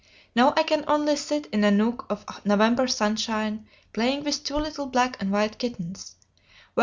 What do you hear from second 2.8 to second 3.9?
sunshine,